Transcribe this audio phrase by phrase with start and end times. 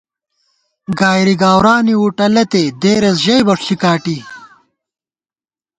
[0.99, 4.17] گائری گاؤرانی وُٹہ لَتے دېرېس ژئیبہ ݪِکاٹی